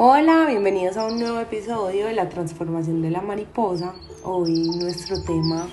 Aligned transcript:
Hola, 0.00 0.46
bienvenidos 0.46 0.96
a 0.96 1.06
un 1.06 1.18
nuevo 1.18 1.40
episodio 1.40 2.06
de 2.06 2.12
la 2.12 2.28
transformación 2.28 3.02
de 3.02 3.10
la 3.10 3.20
mariposa. 3.20 3.96
Hoy 4.22 4.70
nuestro 4.78 5.20
tema 5.24 5.66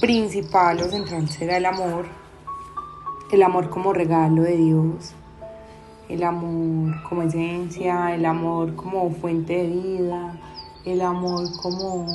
principal 0.00 0.82
o 0.82 0.90
central 0.90 1.28
será 1.28 1.58
el 1.58 1.66
amor. 1.66 2.06
El 3.30 3.44
amor 3.44 3.70
como 3.70 3.92
regalo 3.92 4.42
de 4.42 4.56
Dios. 4.56 5.14
El 6.08 6.24
amor 6.24 7.00
como 7.08 7.22
esencia, 7.22 8.12
el 8.12 8.26
amor 8.26 8.74
como 8.74 9.08
fuente 9.12 9.56
de 9.56 9.68
vida, 9.68 10.40
el 10.84 11.00
amor 11.00 11.46
como, 11.62 12.08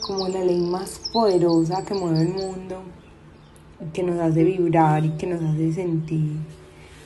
como 0.00 0.28
la 0.28 0.44
ley 0.44 0.62
más 0.62 1.10
poderosa 1.12 1.84
que 1.84 1.92
mueve 1.92 2.22
el 2.22 2.32
mundo, 2.32 2.80
que 3.92 4.02
nos 4.02 4.18
hace 4.18 4.44
vibrar 4.44 5.04
y 5.04 5.10
que 5.18 5.26
nos 5.26 5.42
hace 5.42 5.74
sentir 5.74 6.38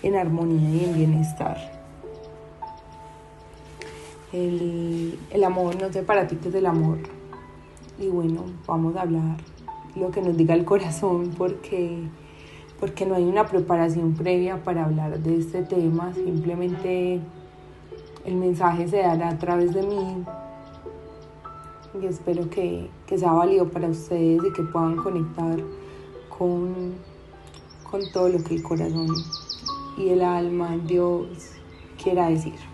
en 0.04 0.14
armonía 0.14 0.70
y 0.70 0.84
en 0.84 0.94
bienestar. 0.94 1.81
El, 4.32 5.44
amor, 5.44 5.76
no 5.80 5.90
qué 5.90 5.98
es 6.48 6.54
el 6.54 6.66
amor. 6.66 6.98
Y 8.00 8.08
bueno, 8.08 8.44
vamos 8.66 8.96
a 8.96 9.02
hablar 9.02 9.36
lo 9.94 10.10
que 10.10 10.22
nos 10.22 10.36
diga 10.38 10.54
el 10.54 10.64
corazón 10.64 11.34
porque, 11.36 11.98
porque 12.80 13.04
no 13.04 13.14
hay 13.14 13.24
una 13.24 13.46
preparación 13.46 14.14
previa 14.14 14.64
para 14.64 14.86
hablar 14.86 15.18
de 15.18 15.38
este 15.38 15.62
tema. 15.64 16.14
Simplemente 16.14 17.20
el 18.24 18.34
mensaje 18.36 18.88
se 18.88 18.98
dará 18.98 19.28
a 19.28 19.38
través 19.38 19.74
de 19.74 19.82
mí 19.82 20.24
y 22.00 22.06
espero 22.06 22.48
que, 22.48 22.88
que 23.06 23.18
sea 23.18 23.32
válido 23.32 23.68
para 23.68 23.88
ustedes 23.88 24.42
y 24.42 24.52
que 24.54 24.62
puedan 24.62 24.96
conectar 24.96 25.58
con, 26.38 26.94
con 27.90 28.00
todo 28.12 28.30
lo 28.30 28.42
que 28.42 28.54
el 28.54 28.62
corazón 28.62 29.08
y 29.98 30.08
el 30.08 30.22
alma, 30.22 30.78
Dios 30.86 31.28
quiera 32.02 32.30
decir. 32.30 32.71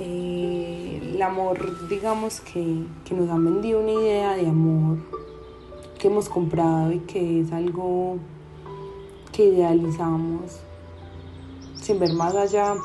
Eh, 0.00 1.00
el 1.14 1.20
amor, 1.22 1.88
digamos 1.88 2.40
que, 2.40 2.84
nos 3.10 3.28
han 3.30 3.44
vendido 3.44 3.80
una 3.80 3.90
idea 3.90 4.36
de 4.36 4.46
amor 4.46 4.98
que 5.98 6.06
hemos 6.06 6.28
comprado 6.28 6.92
y 6.92 7.00
que 7.00 7.40
es 7.40 7.50
algo 7.50 8.18
que 9.32 9.46
idealizamos 9.46 10.60
sin 11.82 11.98
ver 11.98 12.12
más 12.12 12.36
allá 12.36 12.76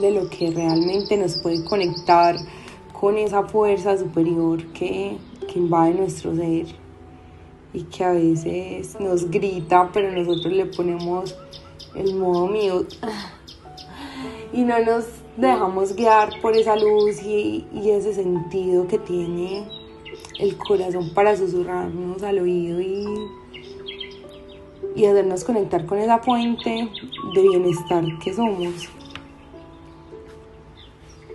de 0.00 0.12
lo 0.12 0.30
que 0.30 0.52
realmente 0.52 1.16
nos 1.16 1.36
puede 1.38 1.64
conectar 1.64 2.36
con 2.92 3.18
esa 3.18 3.42
fuerza 3.42 3.98
superior 3.98 4.64
que, 4.66 5.18
que 5.52 5.58
invade 5.58 5.94
nuestro 5.94 6.36
ser 6.36 6.66
y 7.72 7.82
que 7.82 8.04
a 8.04 8.12
veces 8.12 9.00
nos 9.00 9.28
grita, 9.28 9.90
pero 9.92 10.12
nosotros 10.12 10.52
le 10.52 10.66
ponemos 10.66 11.34
el 11.96 12.14
modo 12.14 12.46
mute. 12.46 12.96
Y 14.52 14.62
no 14.62 14.78
nos 14.84 15.04
dejamos 15.36 15.94
guiar 15.94 16.40
por 16.40 16.56
esa 16.56 16.76
luz 16.76 17.22
y, 17.22 17.66
ese 17.74 18.14
sentido 18.14 18.86
que 18.86 18.98
tiene 18.98 19.68
el 20.38 20.56
corazón 20.56 21.10
para 21.14 21.36
susurrarnos 21.36 22.22
al 22.22 22.38
oído 22.38 22.80
y, 22.80 23.04
y 24.94 25.04
hacernos 25.06 25.44
conectar 25.44 25.86
con 25.86 25.98
esa 25.98 26.18
fuente 26.18 26.88
de 27.34 27.42
bienestar 27.42 28.04
que 28.22 28.32
somos. 28.32 28.88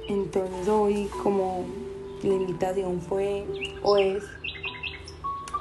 Entonces 0.07 0.67
hoy 0.67 1.07
como 1.21 1.65
la 2.23 2.33
invitación 2.33 2.99
fue 3.01 3.45
o 3.83 3.97
es 3.97 4.23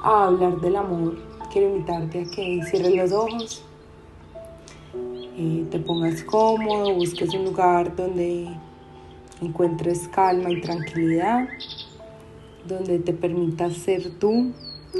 a 0.01 0.27
hablar 0.27 0.59
del 0.61 0.75
amor, 0.75 1.17
quiero 1.51 1.69
invitarte 1.69 2.21
a 2.21 2.23
que 2.23 2.61
cierres 2.63 2.95
los 2.95 3.11
ojos 3.11 3.68
te 5.39 5.79
pongas 5.79 6.23
cómodo, 6.23 6.93
busques 6.95 7.33
un 7.33 7.45
lugar 7.45 7.95
donde 7.95 8.49
encuentres 9.41 10.09
calma 10.09 10.51
y 10.51 10.59
tranquilidad, 10.59 11.47
donde 12.67 12.99
te 12.99 13.13
permitas 13.13 13.73
ser 13.77 14.11
tú, 14.19 14.51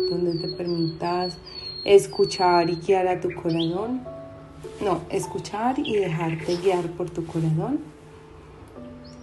donde 0.10 0.40
te 0.40 0.48
permitas 0.56 1.38
escuchar 1.84 2.70
y 2.70 2.76
guiar 2.78 3.08
a 3.08 3.20
tu 3.20 3.34
corazón. 3.34 4.02
No, 4.82 5.02
escuchar 5.10 5.78
y 5.78 5.98
dejarte 5.98 6.56
guiar 6.56 6.88
por 6.92 7.10
tu 7.10 7.26
corazón. 7.26 7.80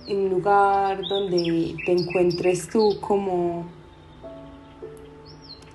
En 0.06 0.18
un 0.18 0.30
lugar 0.30 1.00
donde 1.08 1.76
te 1.86 1.92
encuentres 1.92 2.68
tú 2.68 3.00
como, 3.00 3.64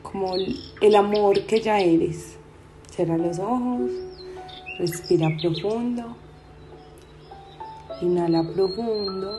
como 0.04 0.36
el 0.36 0.96
amor 0.96 1.48
que 1.48 1.60
ya 1.62 1.80
eres. 1.80 2.38
Cierra 2.92 3.18
los 3.18 3.40
ojos. 3.40 4.11
Respira 4.82 5.30
profundo. 5.40 6.16
Inhala 8.02 8.44
profundo. 8.44 9.30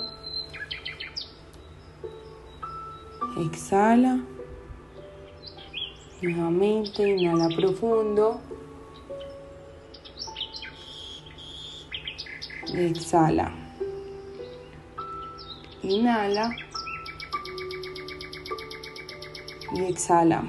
Exhala. 3.44 4.20
Nuevamente 6.22 7.02
inhala 7.02 7.48
profundo. 7.56 8.40
Exhala. 12.72 13.52
Inhala. 15.82 16.50
Y 19.74 19.80
exhala. 19.86 20.44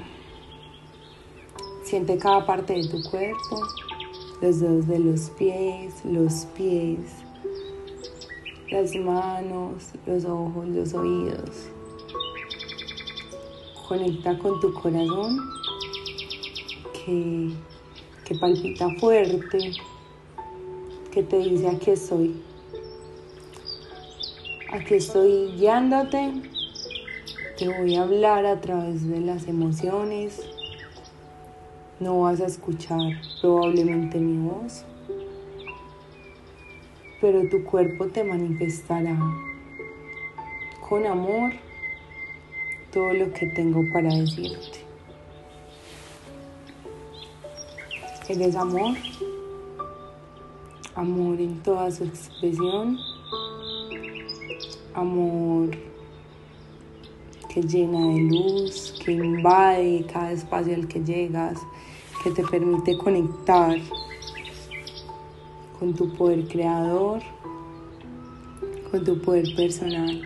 Siente 1.82 2.16
cada 2.16 2.46
parte 2.46 2.74
de 2.74 2.88
tu 2.88 3.02
cuerpo 3.10 3.83
los 4.40 4.60
dedos 4.60 4.86
de 4.86 4.98
los 4.98 5.30
pies, 5.30 6.04
los 6.04 6.46
pies, 6.56 6.98
las 8.70 8.94
manos, 8.96 9.90
los 10.06 10.24
ojos, 10.24 10.68
los 10.68 10.94
oídos. 10.94 11.68
Conecta 13.88 14.38
con 14.38 14.60
tu 14.60 14.72
corazón 14.74 15.38
que, 16.92 17.50
que 18.24 18.34
palpita 18.36 18.88
fuerte, 18.98 19.72
que 21.10 21.22
te 21.22 21.38
dice 21.38 21.68
aquí 21.68 21.90
estoy. 21.90 22.42
Aquí 24.72 24.94
estoy 24.94 25.52
guiándote. 25.56 26.32
Te 27.58 27.68
voy 27.68 27.94
a 27.94 28.02
hablar 28.02 28.46
a 28.46 28.60
través 28.60 29.08
de 29.08 29.20
las 29.20 29.46
emociones, 29.46 30.42
no 32.04 32.20
vas 32.20 32.38
a 32.42 32.44
escuchar 32.44 33.00
probablemente 33.40 34.18
mi 34.18 34.46
voz, 34.46 34.84
pero 37.18 37.48
tu 37.48 37.64
cuerpo 37.64 38.08
te 38.08 38.22
manifestará 38.22 39.16
con 40.86 41.06
amor 41.06 41.52
todo 42.92 43.14
lo 43.14 43.32
que 43.32 43.46
tengo 43.46 43.82
para 43.90 44.14
decirte. 44.14 44.84
Eres 48.28 48.54
amor, 48.54 48.96
amor 50.94 51.40
en 51.40 51.62
toda 51.62 51.90
su 51.90 52.04
expresión, 52.04 52.98
amor 54.92 55.70
que 57.48 57.62
llena 57.62 58.08
de 58.08 58.20
luz, 58.24 59.00
que 59.02 59.12
invade 59.12 60.04
cada 60.12 60.32
espacio 60.32 60.74
al 60.74 60.86
que 60.86 61.00
llegas, 61.02 61.58
que 62.24 62.30
te 62.30 62.42
permite 62.42 62.96
conectar 62.96 63.76
con 65.78 65.92
tu 65.92 66.10
poder 66.14 66.48
creador, 66.48 67.20
con 68.90 69.04
tu 69.04 69.20
poder 69.20 69.54
personal, 69.54 70.22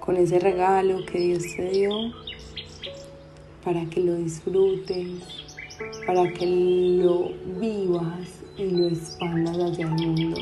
con 0.00 0.18
ese 0.18 0.38
regalo 0.38 1.06
que 1.06 1.18
Dios 1.18 1.44
te 1.56 1.70
dio 1.70 1.90
para 3.64 3.86
que 3.86 4.00
lo 4.00 4.16
disfrutes, 4.16 5.08
para 6.06 6.30
que 6.30 6.46
lo 6.46 7.30
vivas 7.58 8.28
y 8.58 8.64
lo 8.66 8.88
expandas 8.88 9.56
hacia 9.56 9.86
el 9.86 9.92
mundo. 9.92 10.36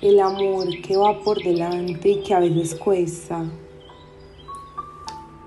El 0.00 0.18
amor 0.18 0.66
que 0.82 0.96
va 0.96 1.16
por 1.20 1.40
delante 1.40 2.08
y 2.08 2.22
que 2.22 2.34
a 2.34 2.40
veces 2.40 2.74
cuesta, 2.74 3.48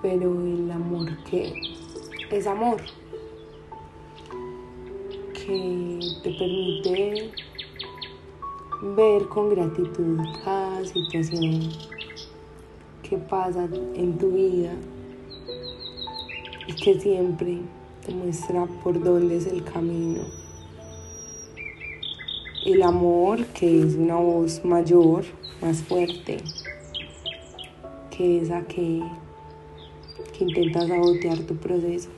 pero 0.02 0.42
el 0.42 0.70
amor 0.72 1.08
que 1.24 1.54
es 2.32 2.48
amor, 2.48 2.82
que 5.34 6.00
te 6.24 6.32
permite 6.32 7.32
ver 8.96 9.28
con 9.28 9.50
gratitud 9.50 10.20
cada 10.44 10.86
situación 10.86 11.72
que 13.02 13.18
pasa 13.18 13.68
en 13.96 14.18
tu 14.18 14.32
vida 14.32 14.74
y 16.68 16.74
que 16.74 17.00
siempre 17.00 17.60
te 18.06 18.14
muestra 18.14 18.66
por 18.84 19.02
dónde 19.02 19.38
es 19.38 19.48
el 19.48 19.64
camino. 19.64 20.22
El 22.66 22.84
amor 22.84 23.46
que 23.48 23.82
es 23.82 23.96
una 23.96 24.18
voz 24.18 24.64
mayor, 24.66 25.24
más 25.62 25.82
fuerte, 25.82 26.38
que 28.12 28.42
esa 28.42 28.62
que 28.64 29.02
que 30.38 30.44
intenta 30.44 30.88
sabotear 30.88 31.38
tu 31.40 31.56
proceso. 31.56 32.10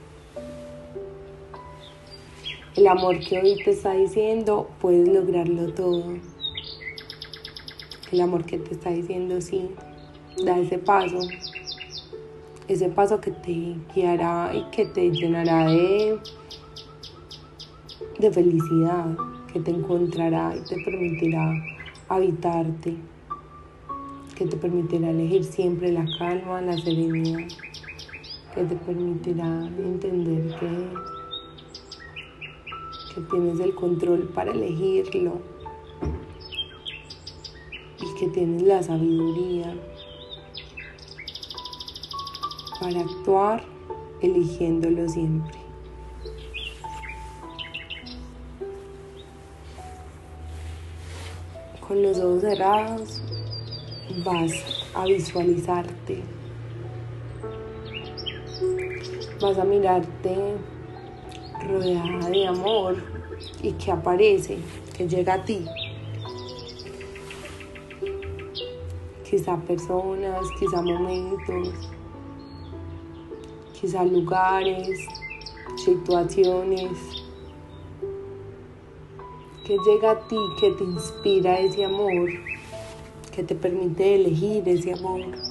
el 2.80 2.88
amor 2.88 3.20
que 3.20 3.38
hoy 3.38 3.62
te 3.62 3.72
está 3.72 3.92
diciendo, 3.92 4.70
puedes 4.80 5.06
lograrlo 5.10 5.74
todo. 5.74 6.14
El 8.10 8.22
amor 8.22 8.46
que 8.46 8.58
te 8.58 8.74
está 8.74 8.92
diciendo, 8.92 9.42
sí, 9.42 9.70
da 10.46 10.58
ese 10.58 10.78
paso. 10.78 11.20
Ese 12.70 12.88
paso 12.88 13.20
que 13.20 13.32
te 13.32 13.76
guiará 13.94 14.54
y 14.56 14.64
que 14.72 14.86
te 14.86 15.12
llenará 15.12 15.66
de, 15.66 16.20
de 18.18 18.32
felicidad, 18.32 19.18
que 19.52 19.60
te 19.60 19.72
encontrará 19.72 20.56
y 20.56 20.62
te 20.62 20.82
permitirá 20.82 21.52
habitarte, 22.08 22.96
que 24.36 24.46
te 24.46 24.56
permitirá 24.56 25.10
elegir 25.10 25.44
siempre 25.44 25.92
la 25.92 26.06
calma, 26.18 26.62
la 26.62 26.78
serenidad, 26.78 27.46
que 28.60 28.66
te 28.66 28.76
permitirá 28.76 29.68
entender 29.78 30.54
que 30.60 30.70
que 33.16 33.22
tienes 33.22 33.58
el 33.62 33.74
control 33.74 34.24
para 34.36 34.52
elegirlo 34.52 35.40
y 38.02 38.20
que 38.20 38.28
tienes 38.28 38.64
la 38.64 38.84
sabiduría 38.84 39.74
para 42.82 43.00
actuar 43.00 43.64
eligiéndolo 44.22 45.08
siempre. 45.08 45.58
Con 51.88 52.04
los 52.04 52.20
ojos 52.20 52.42
cerrados 52.42 53.22
vas 54.26 54.52
a 54.94 55.06
visualizarte, 55.06 56.39
vas 59.40 59.58
a 59.58 59.64
mirarte 59.64 60.56
rodeada 61.68 62.30
de 62.30 62.48
amor 62.48 62.98
y 63.62 63.72
que 63.74 63.92
aparece, 63.92 64.58
que 64.96 65.08
llega 65.08 65.36
a 65.36 65.44
ti. 65.44 65.66
Quizá 69.30 69.58
personas, 69.58 70.46
quizá 70.60 70.82
momentos, 70.82 71.70
quizá 73.80 74.04
lugares, 74.04 75.08
situaciones, 75.78 76.92
que 79.66 79.78
llega 79.86 80.12
a 80.12 80.20
ti, 80.28 80.38
que 80.60 80.72
te 80.72 80.84
inspira 80.84 81.60
ese 81.60 81.86
amor, 81.86 82.30
que 83.32 83.44
te 83.44 83.54
permite 83.54 84.16
elegir 84.16 84.68
ese 84.68 84.94
amor. 84.94 85.49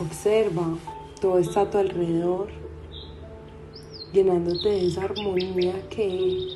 Observa, 0.00 0.78
todo 1.20 1.38
está 1.38 1.62
a 1.62 1.70
tu 1.70 1.78
alrededor 1.78 2.48
llenándote 4.12 4.68
de 4.68 4.86
esa 4.86 5.04
armonía 5.04 5.88
que 5.90 6.46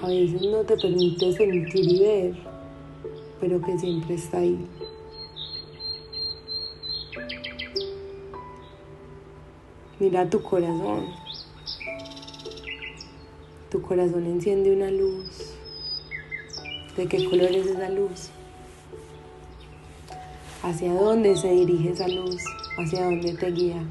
a 0.00 0.06
veces 0.06 0.42
no 0.42 0.58
te 0.58 0.76
permite 0.76 1.32
sentir 1.32 1.92
y 1.92 1.98
ver, 1.98 2.34
pero 3.40 3.60
que 3.60 3.78
siempre 3.78 4.14
está 4.14 4.38
ahí. 4.38 4.64
Mira 9.98 10.28
tu 10.30 10.40
corazón. 10.40 11.06
Tu 13.70 13.82
corazón 13.82 14.24
enciende 14.26 14.72
una 14.72 14.90
luz. 14.90 15.54
¿De 16.96 17.06
qué 17.06 17.28
color 17.28 17.50
es 17.50 17.66
esa 17.66 17.88
luz? 17.88 18.30
¿Hacia 20.64 20.94
dónde 20.94 21.36
se 21.36 21.50
dirige 21.50 21.90
esa 21.90 22.08
luz? 22.08 22.42
¿Hacia 22.78 23.04
dónde 23.04 23.34
te 23.34 23.50
guía? 23.50 23.86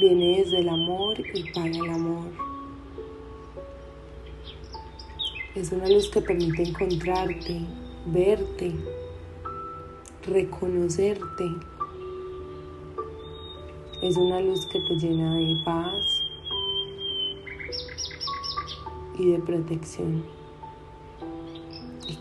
viene 0.00 0.38
desde 0.38 0.58
el 0.58 0.68
amor 0.68 1.16
y 1.32 1.50
para 1.52 1.68
el 1.68 1.90
amor. 1.90 2.26
Es 5.54 5.70
una 5.70 5.88
luz 5.88 6.10
que 6.10 6.20
permite 6.20 6.64
encontrarte, 6.64 7.60
verte, 8.06 8.74
reconocerte. 10.26 11.44
Es 14.02 14.16
una 14.16 14.40
luz 14.40 14.66
que 14.66 14.80
te 14.80 14.94
llena 14.96 15.36
de 15.36 15.56
paz 15.64 16.22
y 19.18 19.30
de 19.30 19.38
protección 19.38 20.43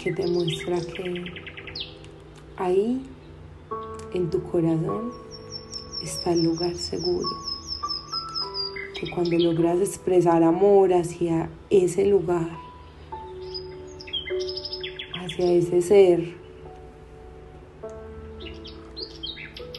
que 0.04 0.12
te 0.12 0.28
muestra 0.28 0.82
que 0.82 1.24
ahí 2.58 3.02
en 4.14 4.30
tu 4.30 4.44
corazón 4.44 5.12
está 6.02 6.34
el 6.34 6.44
lugar 6.44 6.76
seguro 6.76 7.54
cuando 9.12 9.38
logras 9.38 9.80
expresar 9.80 10.44
amor 10.44 10.94
hacia 10.94 11.50
ese 11.70 12.06
lugar, 12.06 12.50
hacia 15.20 15.52
ese 15.52 15.82
ser, 15.82 16.34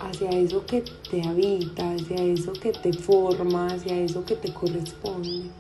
hacia 0.00 0.30
eso 0.30 0.64
que 0.66 0.82
te 1.10 1.26
habita, 1.26 1.92
hacia 1.92 2.16
eso 2.16 2.52
que 2.52 2.72
te 2.72 2.92
forma, 2.92 3.66
hacia 3.68 3.96
eso 4.00 4.24
que 4.24 4.36
te 4.36 4.52
corresponde. 4.52 5.50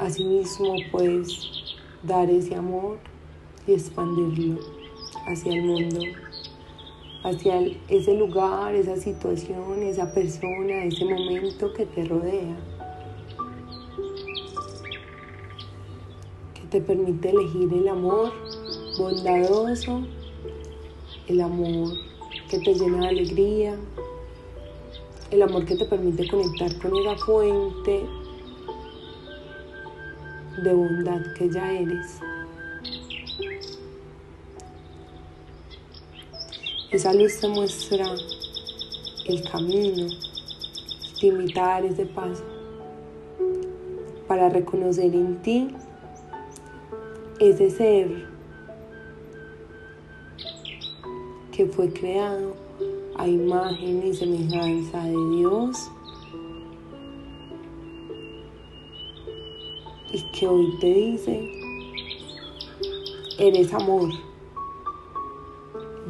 Asimismo 0.00 0.74
puedes 0.90 1.48
dar 2.06 2.30
ese 2.30 2.54
amor 2.54 2.98
y 3.66 3.72
expandirlo 3.72 4.60
hacia 5.26 5.52
el 5.52 5.62
mundo 5.62 6.00
hacia 7.26 7.60
ese 7.88 8.14
lugar, 8.14 8.74
esa 8.74 8.96
situación, 8.96 9.82
esa 9.82 10.12
persona, 10.12 10.84
ese 10.84 11.04
momento 11.04 11.72
que 11.72 11.84
te 11.84 12.04
rodea, 12.04 12.56
que 16.54 16.60
te 16.70 16.80
permite 16.80 17.30
elegir 17.30 17.72
el 17.72 17.88
amor 17.88 18.32
bondadoso, 18.96 20.02
el 21.26 21.40
amor 21.40 21.94
que 22.48 22.60
te 22.60 22.74
llena 22.74 23.00
de 23.00 23.08
alegría, 23.08 23.76
el 25.32 25.42
amor 25.42 25.64
que 25.64 25.74
te 25.74 25.84
permite 25.86 26.28
conectar 26.28 26.78
con 26.78 26.96
esa 26.96 27.16
fuente 27.24 28.06
de 30.62 30.72
bondad 30.72 31.20
que 31.34 31.50
ya 31.50 31.72
eres. 31.72 32.20
Esa 36.90 37.12
luz 37.12 37.40
te 37.40 37.48
muestra 37.48 38.06
el 39.26 39.42
camino, 39.50 40.06
te 41.20 41.26
invita 41.26 41.80
ese 41.80 42.06
paso 42.06 42.44
para 44.26 44.48
reconocer 44.48 45.14
en 45.14 45.42
ti 45.42 45.74
ese 47.38 47.70
ser 47.70 48.26
que 51.52 51.66
fue 51.66 51.92
creado 51.92 52.54
a 53.18 53.26
imagen 53.26 54.06
y 54.06 54.14
semejanza 54.14 55.04
de 55.04 55.36
Dios 55.36 55.90
y 60.12 60.22
que 60.32 60.46
hoy 60.46 60.76
te 60.80 60.92
dice, 60.92 61.50
eres 63.38 63.72
amor. 63.72 64.10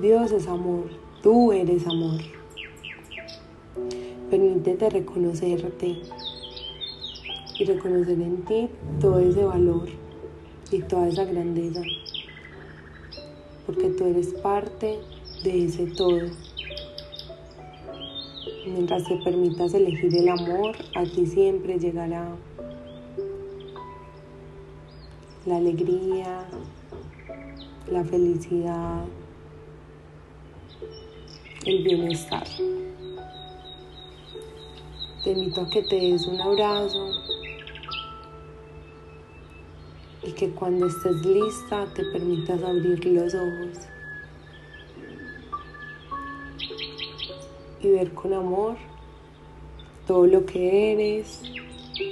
Dios 0.01 0.33
es 0.33 0.47
amor, 0.47 0.85
tú 1.23 1.53
eres 1.53 1.87
amor. 1.87 2.21
Permítete 4.31 4.91
reconocerte 4.91 5.97
y 7.59 7.65
reconocer 7.65 8.21
en 8.21 8.45
ti 8.45 8.69
todo 9.01 9.19
ese 9.21 9.45
valor 9.45 9.89
y 10.71 10.83
toda 10.83 11.09
esa 11.09 11.25
grandeza, 11.25 11.81
porque 13.65 13.89
tú 13.91 14.07
eres 14.07 14.29
parte 14.35 14.99
de 15.43 15.65
ese 15.65 15.87
todo. 15.87 16.29
Mientras 18.67 19.05
te 19.05 19.17
permitas 19.19 19.75
elegir 19.75 20.15
el 20.17 20.29
amor, 20.29 20.75
a 20.95 21.05
ti 21.05 21.25
siempre 21.25 21.79
llegará 21.79 22.37
la 25.47 25.57
alegría, 25.59 26.45
la 27.89 28.05
felicidad, 28.05 29.05
el 31.65 31.85
bienestar. 31.85 32.47
Te 35.23 35.31
invito 35.31 35.61
a 35.61 35.71
que 35.71 35.83
te 35.83 35.97
des 35.97 36.27
un 36.27 36.41
abrazo 36.41 37.11
y 40.25 40.33
que 40.33 40.51
cuando 40.51 40.87
estés 40.89 41.25
lista 41.25 41.87
te 41.95 42.05
permitas 42.07 42.61
abrir 42.65 43.05
los 43.07 43.33
ojos 43.35 43.79
y 47.83 47.91
ver 47.91 48.13
con 48.15 48.33
amor 48.33 48.77
todo 50.09 50.27
lo 50.27 50.45
que 50.45 50.93
eres, 50.93 51.41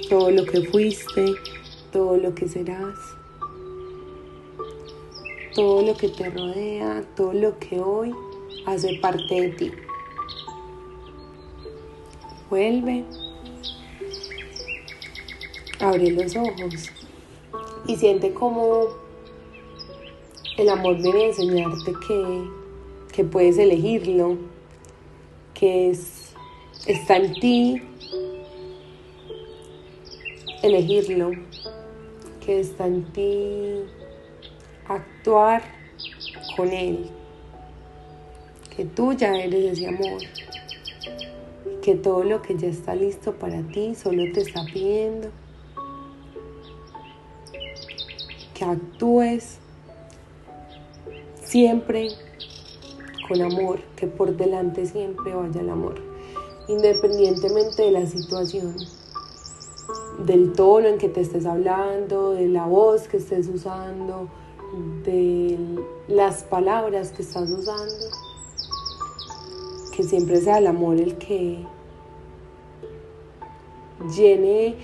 todo 0.09 0.31
lo 0.31 0.45
que 0.45 0.61
fuiste, 0.69 1.25
todo 1.91 2.17
lo 2.17 2.33
que 2.33 2.47
serás, 2.47 2.95
todo 5.55 5.81
lo 5.81 5.95
que 5.95 6.09
te 6.09 6.29
rodea, 6.29 7.01
todo 7.15 7.31
lo 7.31 7.57
que 7.57 7.79
hoy 7.79 8.13
hace 8.65 8.99
parte 9.01 9.41
de 9.41 9.49
ti. 9.49 9.71
Vuelve, 12.49 13.05
abre 15.79 16.11
los 16.11 16.35
ojos 16.35 16.89
y 17.87 17.95
siente 17.95 18.33
como 18.33 18.87
el 20.57 20.69
amor 20.69 21.01
viene 21.01 21.23
a 21.23 21.27
enseñarte 21.27 21.93
que, 22.05 22.49
que 23.13 23.23
puedes 23.23 23.57
elegirlo, 23.57 24.37
que 25.53 25.89
es, 25.89 26.33
está 26.85 27.15
en 27.15 27.33
ti 27.33 27.81
elegirlo, 30.61 31.31
que 32.45 32.59
está 32.59 32.87
en 32.87 33.05
ti 33.13 33.85
actuar 34.87 35.63
con 36.55 36.69
Él, 36.69 37.09
que 38.75 38.85
tú 38.85 39.13
ya 39.13 39.35
eres 39.35 39.73
ese 39.73 39.87
amor, 39.87 40.21
que 41.81 41.95
todo 41.95 42.23
lo 42.23 42.41
que 42.41 42.57
ya 42.57 42.67
está 42.67 42.95
listo 42.95 43.33
para 43.33 43.61
ti 43.61 43.95
solo 43.95 44.23
te 44.33 44.41
está 44.41 44.63
pidiendo. 44.65 45.29
Que 48.53 48.65
actúes 48.65 49.59
siempre 51.43 52.09
con 53.27 53.41
amor, 53.41 53.81
que 53.95 54.07
por 54.07 54.35
delante 54.35 54.85
siempre 54.85 55.33
vaya 55.33 55.61
el 55.61 55.69
amor, 55.69 55.95
independientemente 56.67 57.83
de 57.83 57.91
la 57.91 58.05
situación 58.05 58.75
del 60.19 60.53
tono 60.53 60.87
en 60.87 60.97
que 60.97 61.09
te 61.09 61.21
estés 61.21 61.45
hablando, 61.45 62.31
de 62.31 62.47
la 62.47 62.65
voz 62.65 63.07
que 63.07 63.17
estés 63.17 63.47
usando, 63.47 64.29
de 65.03 65.57
las 66.07 66.43
palabras 66.43 67.11
que 67.11 67.21
estás 67.21 67.49
usando. 67.49 68.05
Que 69.95 70.03
siempre 70.03 70.41
sea 70.41 70.57
el 70.57 70.67
amor 70.67 70.99
el 70.99 71.17
que 71.17 71.65
llene 74.15 74.75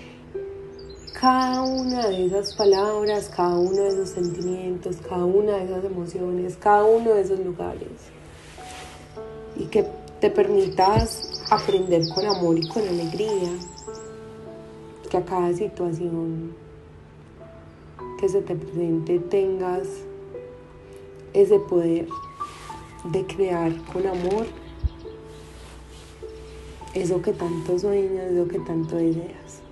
cada 1.19 1.61
una 1.61 2.07
de 2.07 2.25
esas 2.25 2.55
palabras, 2.55 3.29
cada 3.35 3.55
uno 3.55 3.83
de 3.83 3.89
esos 3.89 4.09
sentimientos, 4.09 4.97
cada 5.07 5.25
una 5.25 5.57
de 5.57 5.65
esas 5.65 5.83
emociones, 5.85 6.57
cada 6.57 6.83
uno 6.83 7.13
de 7.13 7.21
esos 7.21 7.39
lugares. 7.39 8.09
Y 9.55 9.65
que 9.65 9.85
te 10.19 10.29
permitas 10.29 11.43
aprender 11.49 12.01
con 12.13 12.25
amor 12.25 12.57
y 12.57 12.67
con 12.67 12.87
alegría 12.87 13.51
que 15.09 15.17
a 15.17 15.25
cada 15.25 15.53
situación 15.53 16.55
que 18.21 18.29
se 18.29 18.41
te 18.43 18.55
presente 18.55 19.17
tengas 19.17 19.87
ese 21.33 21.57
poder 21.59 22.07
de 23.05 23.25
crear 23.25 23.75
con 23.91 24.05
amor 24.05 24.45
eso 26.93 27.19
que 27.23 27.33
tanto 27.33 27.79
sueñas, 27.79 28.31
eso 28.31 28.47
que 28.47 28.59
tanto 28.59 28.95
deseas. 28.95 29.63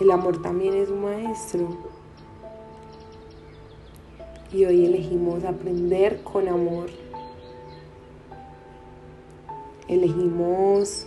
El 0.00 0.10
amor 0.10 0.42
también 0.42 0.74
es 0.74 0.88
un 0.88 1.02
maestro. 1.02 1.68
Y 4.52 4.64
hoy 4.64 4.86
elegimos 4.86 5.44
aprender 5.44 6.22
con 6.24 6.48
amor. 6.48 6.90
Elegimos 9.86 11.06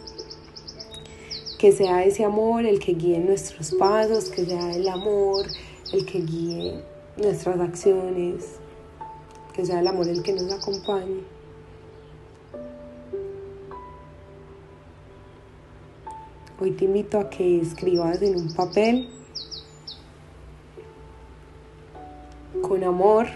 que 1.61 1.71
sea 1.71 2.03
ese 2.03 2.25
amor 2.25 2.65
el 2.65 2.79
que 2.79 2.95
guíe 2.95 3.19
nuestros 3.19 3.71
pasos, 3.75 4.29
que 4.29 4.43
sea 4.43 4.75
el 4.75 4.89
amor 4.89 5.45
el 5.93 6.05
que 6.07 6.19
guíe 6.19 6.83
nuestras 7.17 7.59
acciones, 7.59 8.55
que 9.53 9.63
sea 9.63 9.79
el 9.79 9.85
amor 9.85 10.07
el 10.07 10.23
que 10.23 10.33
nos 10.33 10.51
acompañe. 10.51 11.21
Hoy 16.59 16.71
te 16.71 16.85
invito 16.85 17.19
a 17.19 17.29
que 17.29 17.61
escribas 17.61 18.19
en 18.23 18.37
un 18.37 18.51
papel 18.55 19.07
con 22.63 22.83
amor 22.83 23.27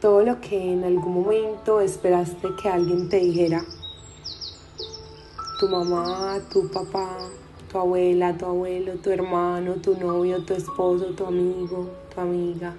todo 0.00 0.22
lo 0.22 0.40
que 0.40 0.72
en 0.72 0.84
algún 0.84 1.14
momento 1.14 1.80
esperaste 1.80 2.46
que 2.62 2.68
alguien 2.68 3.08
te 3.08 3.16
dijera 3.16 3.64
tu 5.62 5.68
mamá, 5.68 6.40
tu 6.50 6.68
papá, 6.68 7.20
tu 7.70 7.78
abuela, 7.78 8.36
tu 8.36 8.46
abuelo, 8.46 8.96
tu 8.96 9.10
hermano, 9.10 9.74
tu 9.74 9.94
novio, 9.94 10.42
tu 10.42 10.54
esposo, 10.54 11.14
tu 11.14 11.24
amigo, 11.24 11.88
tu 12.12 12.20
amiga. 12.20 12.74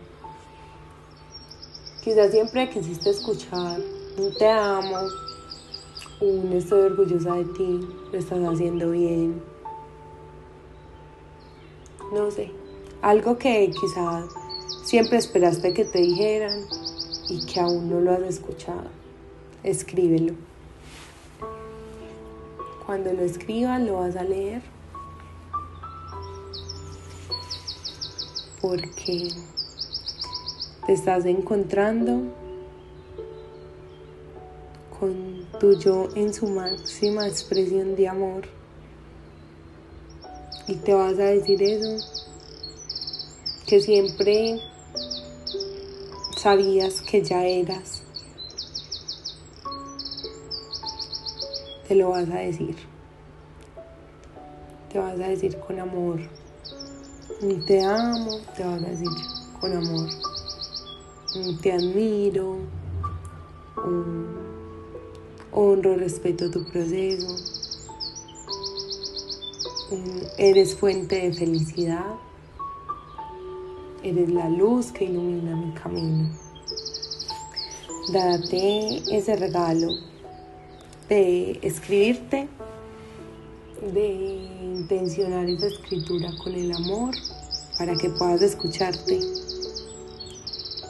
Quizás 2.03 2.31
siempre 2.31 2.69
quisiste 2.69 3.11
escuchar 3.11 3.79
un 4.17 4.33
te 4.33 4.49
amo, 4.49 4.97
un 6.19 6.51
estoy 6.51 6.81
orgullosa 6.81 7.35
de 7.35 7.45
ti, 7.53 7.87
lo 8.11 8.19
estás 8.19 8.43
haciendo 8.43 8.91
bien. 8.91 9.41
No 12.11 12.29
sé, 12.31 12.51
algo 13.01 13.37
que 13.37 13.71
quizás 13.71 14.25
siempre 14.83 15.19
esperaste 15.19 15.73
que 15.73 15.85
te 15.85 15.99
dijeran 15.99 16.59
y 17.29 17.45
que 17.45 17.61
aún 17.61 17.89
no 17.89 18.01
lo 18.01 18.11
has 18.11 18.23
escuchado. 18.23 18.89
Escríbelo. 19.63 20.33
Cuando 22.93 23.11
lo 23.11 23.23
escribas 23.23 23.81
lo 23.81 24.01
vas 24.01 24.15
a 24.15 24.23
leer. 24.23 24.61
Porque 28.61 29.29
te 30.85 30.93
estás 30.93 31.25
encontrando 31.25 32.21
con 34.99 35.47
tu 35.59 35.73
yo 35.79 36.07
en 36.13 36.35
su 36.35 36.45
máxima 36.45 37.27
expresión 37.27 37.95
de 37.95 38.07
amor. 38.07 38.43
Y 40.67 40.75
te 40.75 40.93
vas 40.93 41.13
a 41.13 41.25
decir 41.25 41.63
eso 41.63 41.97
que 43.65 43.81
siempre 43.81 44.59
sabías 46.37 47.01
que 47.01 47.23
ya 47.23 47.43
eras 47.43 48.02
te 51.87 51.95
lo 51.95 52.09
vas 52.09 52.29
a 52.29 52.35
decir. 52.35 52.75
Te 54.91 54.99
vas 54.99 55.13
a 55.13 55.27
decir 55.27 55.57
con 55.59 55.79
amor. 55.79 56.19
Te 57.67 57.81
amo, 57.83 58.39
te 58.55 58.63
vas 58.63 58.81
a 58.83 58.87
decir 58.87 59.09
con 59.59 59.73
amor. 59.73 60.09
Te 61.61 61.71
admiro. 61.71 62.57
Honro, 65.51 65.95
respeto 65.97 66.49
tu 66.49 66.63
proceso. 66.65 67.35
Eres 70.37 70.75
fuente 70.75 71.15
de 71.15 71.33
felicidad. 71.33 72.05
Eres 74.03 74.31
la 74.31 74.49
luz 74.49 74.91
que 74.91 75.05
ilumina 75.05 75.55
mi 75.55 75.73
camino. 75.73 76.29
Date 78.11 79.01
ese 79.15 79.35
regalo 79.35 80.12
de 81.09 81.59
escribirte, 81.61 82.47
de 83.93 84.47
intencionar 84.61 85.49
esa 85.49 85.67
escritura 85.67 86.31
con 86.41 86.53
el 86.53 86.71
amor 86.71 87.15
para 87.77 87.95
que 87.95 88.09
puedas 88.09 88.41
escucharte, 88.41 89.19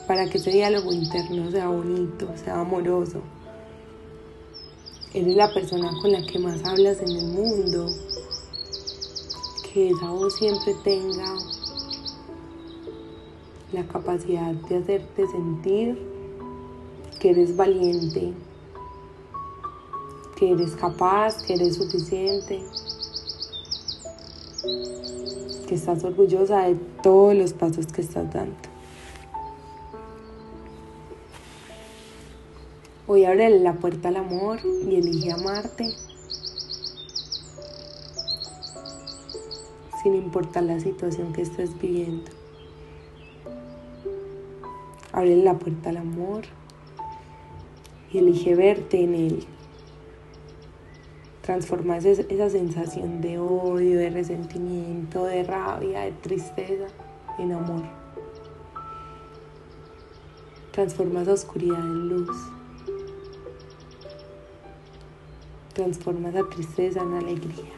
para 0.08 0.30
que 0.30 0.38
ese 0.38 0.52
diálogo 0.52 0.92
interno 0.92 1.50
sea 1.52 1.68
bonito, 1.68 2.28
sea 2.44 2.60
amoroso. 2.60 3.22
Eres 5.14 5.36
la 5.36 5.54
persona 5.54 5.92
con 6.02 6.12
la 6.12 6.26
que 6.26 6.40
más 6.40 6.64
hablas 6.66 7.00
en 7.02 7.10
el 7.10 7.26
mundo, 7.28 7.90
que 9.72 9.90
esa 9.90 10.10
voz 10.10 10.36
siempre 10.36 10.74
tenga 10.84 11.36
la 13.72 13.84
capacidad 13.88 14.54
de 14.54 14.78
hacerte 14.78 15.28
sentir 15.28 15.98
que 17.20 17.32
eres 17.32 17.56
valiente, 17.56 18.34
que 20.36 20.52
eres 20.52 20.76
capaz, 20.76 21.42
que 21.44 21.54
eres 21.54 21.76
suficiente, 21.76 22.64
que 25.68 25.76
estás 25.76 26.04
orgullosa 26.04 26.64
de 26.64 26.76
todos 27.02 27.36
los 27.36 27.54
pasos 27.54 27.88
que 27.88 28.02
estás 28.02 28.32
dando. 28.34 28.56
Hoy 33.06 33.26
abre 33.26 33.50
la 33.60 33.74
puerta 33.74 34.08
al 34.08 34.16
amor 34.16 34.60
y 34.64 34.96
elige 34.96 35.32
amarte 35.32 35.94
sin 40.02 40.16
importar 40.16 40.64
la 40.64 40.80
situación 40.80 41.34
que 41.34 41.42
estés 41.42 41.78
viviendo. 41.80 42.32
Abre 45.12 45.36
la 45.38 45.54
puerta 45.54 45.90
al 45.90 45.98
amor 45.98 46.44
y 48.12 48.18
elige 48.18 48.56
verte 48.56 49.04
en 49.04 49.16
él 49.16 49.48
transforma 51.44 51.98
esa 51.98 52.50
sensación 52.50 53.20
de 53.20 53.38
odio, 53.38 54.00
de 54.00 54.10
resentimiento, 54.10 55.26
de 55.26 55.44
rabia, 55.44 56.00
de 56.02 56.14
tristeza 56.14 56.88
en 57.38 57.52
amor. 57.52 57.84
Transforma 60.72 61.22
esa 61.22 61.34
oscuridad 61.34 61.80
en 61.80 62.08
luz. 62.08 62.38
Transforma 65.74 66.30
esa 66.30 66.48
tristeza 66.50 67.02
en 67.02 67.14
alegría. 67.14 67.74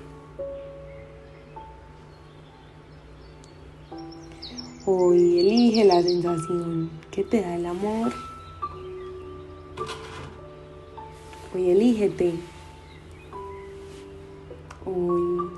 Hoy 4.86 5.40
elige 5.40 5.86
la 5.86 6.04
sensación 6.04 6.92
que 7.10 7.24
te 7.24 7.42
da 7.42 7.56
el 7.56 7.66
amor. 7.66 8.14
Hoy 11.56 11.72
elígete. 11.72 12.55
Hoy 14.86 15.50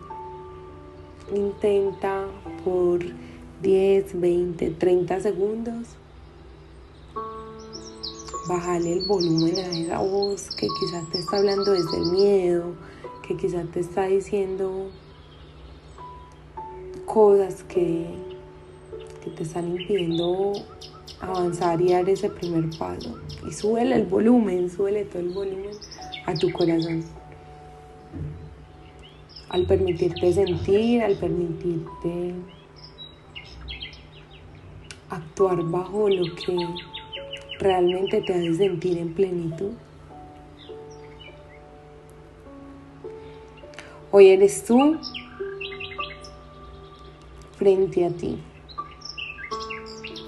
intenta 1.36 2.28
por 2.64 3.00
10, 3.62 4.22
20, 4.22 4.70
30 4.72 5.20
segundos 5.20 5.88
bajarle 8.48 8.94
el 8.94 9.06
volumen 9.06 9.58
a 9.58 9.68
esa 9.78 10.00
voz 10.00 10.50
que 10.56 10.68
quizás 10.80 11.10
te 11.12 11.20
está 11.20 11.38
hablando 11.38 11.72
desde 11.72 11.98
el 11.98 12.12
miedo, 12.12 12.76
que 13.28 13.36
quizás 13.36 13.70
te 13.72 13.82
está 13.82 14.06
diciendo 14.06 14.90
cosas 17.06 17.64
que, 17.64 18.08
que 19.24 19.30
te 19.32 19.44
están 19.44 19.68
impidiendo 19.68 20.54
avanzar 21.20 21.82
y 21.82 21.92
dar 21.92 22.08
ese 22.10 22.30
primer 22.30 22.70
paso. 22.78 23.18
Y 23.46 23.52
súbele 23.52 23.96
el 23.96 24.06
volumen, 24.06 24.70
súbele 24.70 25.04
todo 25.04 25.20
el 25.20 25.30
volumen 25.30 25.72
a 26.26 26.34
tu 26.34 26.50
corazón. 26.54 27.04
Al 29.50 29.66
permitirte 29.66 30.34
sentir, 30.34 31.02
al 31.02 31.16
permitirte 31.16 32.34
actuar 35.10 35.64
bajo 35.64 36.10
lo 36.10 36.36
que 36.36 36.68
realmente 37.60 38.22
te 38.22 38.34
hace 38.34 38.56
sentir 38.56 38.98
en 38.98 39.14
plenitud. 39.14 39.72
Hoy 44.12 44.30
eres 44.30 44.64
tú 44.64 44.98
frente 47.58 48.06
a 48.06 48.10
ti, 48.10 48.38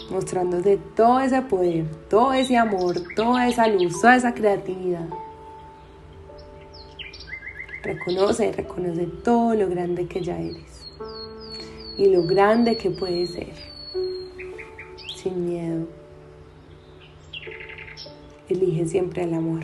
mostrándote 0.10 0.78
todo 0.96 1.20
ese 1.20 1.42
poder, 1.42 1.86
todo 2.10 2.34
ese 2.34 2.58
amor, 2.58 2.96
toda 3.16 3.48
esa 3.48 3.68
luz, 3.68 4.00
toda 4.02 4.16
esa 4.16 4.34
creatividad. 4.34 5.08
Reconoce, 7.90 8.52
reconoce 8.52 9.08
todo 9.24 9.56
lo 9.56 9.68
grande 9.68 10.06
que 10.06 10.22
ya 10.22 10.40
eres 10.40 10.94
y 11.98 12.06
lo 12.06 12.22
grande 12.28 12.78
que 12.78 12.92
puedes 12.92 13.32
ser, 13.32 13.56
sin 15.16 15.50
miedo. 15.50 15.88
Elige 18.48 18.86
siempre 18.86 19.24
el 19.24 19.34
amor. 19.34 19.64